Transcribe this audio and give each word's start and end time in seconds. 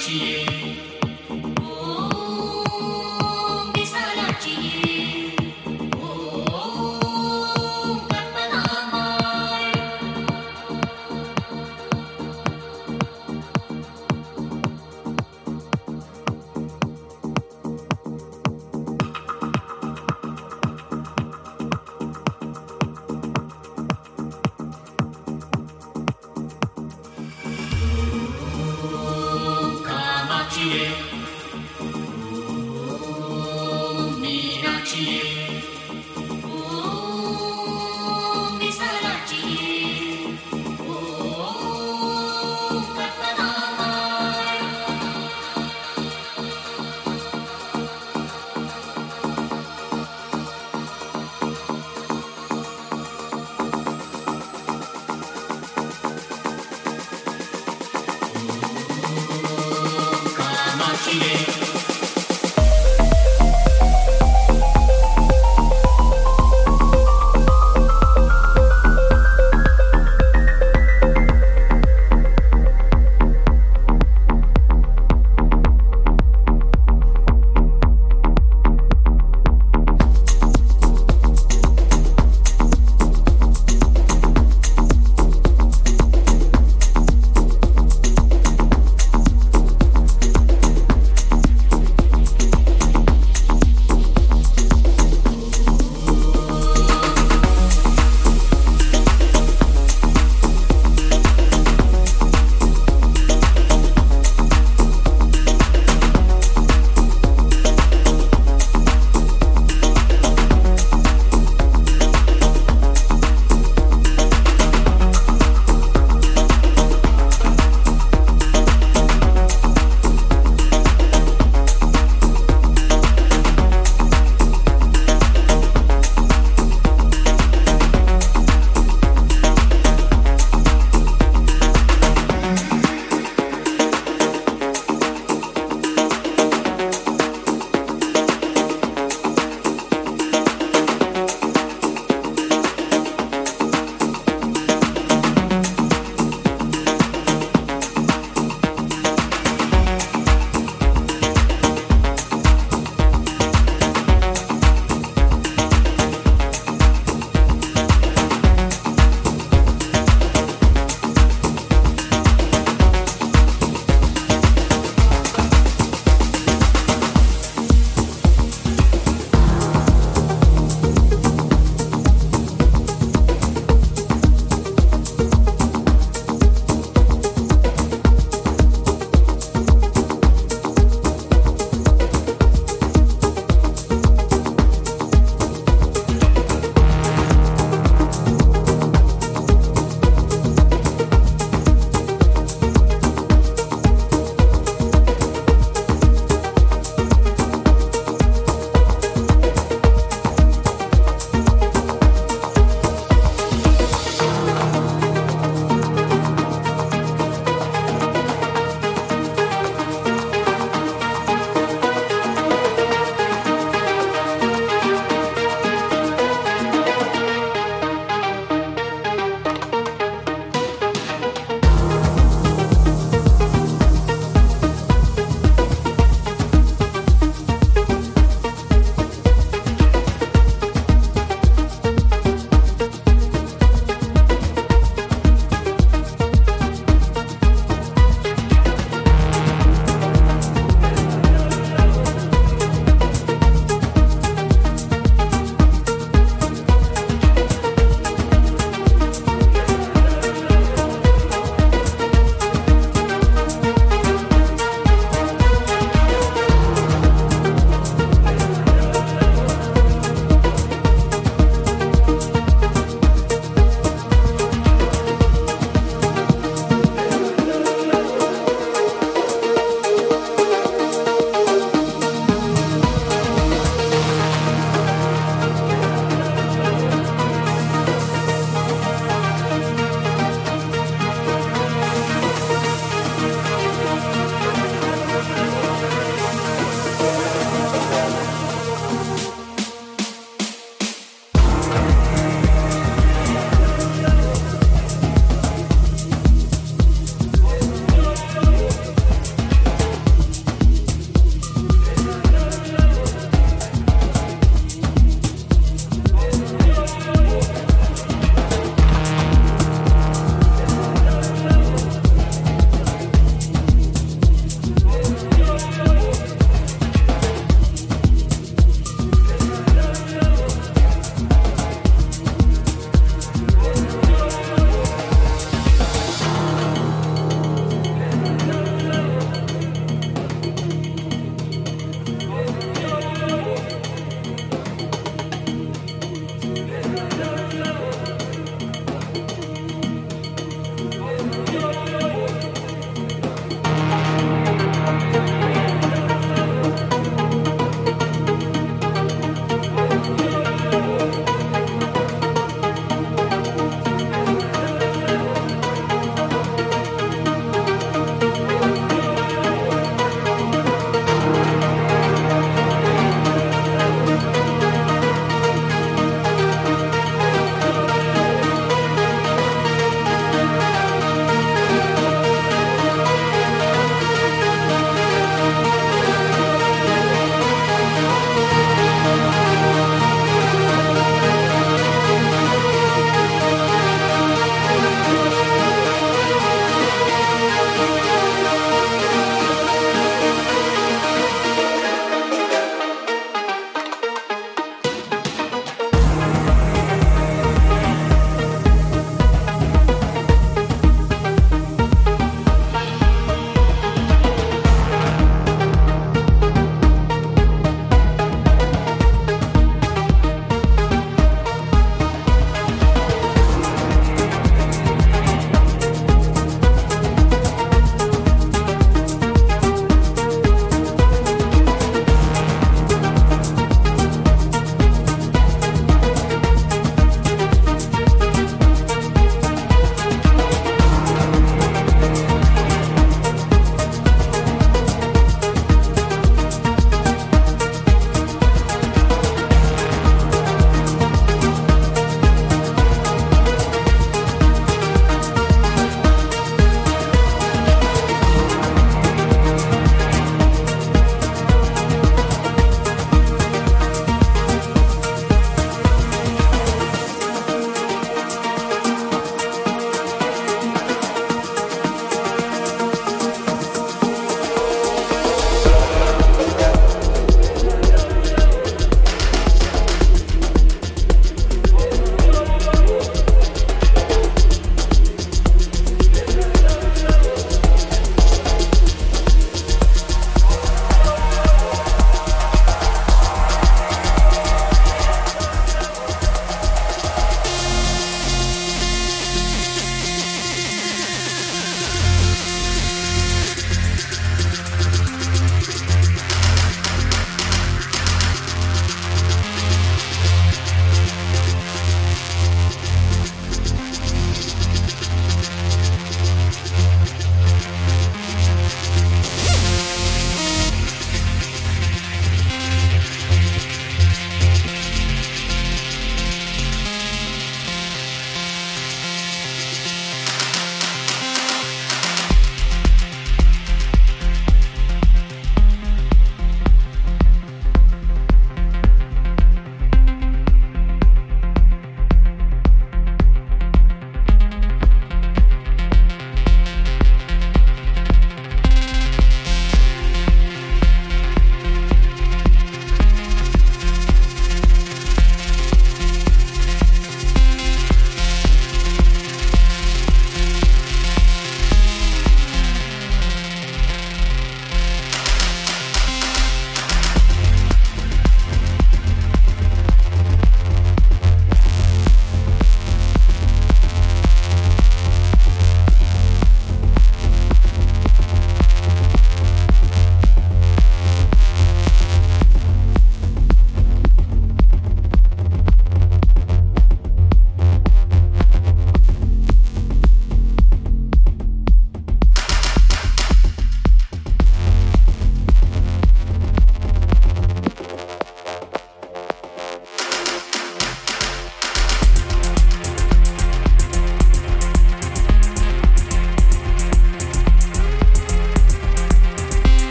Cartier. 0.00 0.69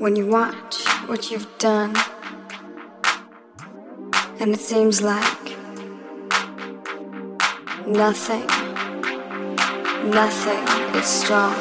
When 0.00 0.16
you 0.16 0.26
watch 0.26 0.84
what 1.06 1.30
you've 1.30 1.46
done, 1.58 1.94
and 4.40 4.52
it 4.52 4.58
seems 4.58 5.00
like 5.00 5.56
nothing, 7.86 8.46
nothing 10.10 10.64
is 10.96 11.06
strong, 11.06 11.54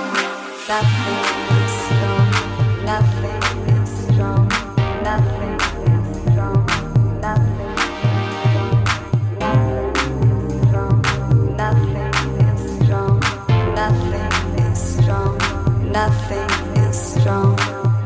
nothing 15.93 16.49
is 16.83 16.97
strong, 16.97 17.55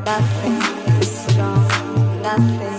nothing 0.04 0.58
is 1.00 1.10
strong, 1.10 2.22
nothing 2.22 2.77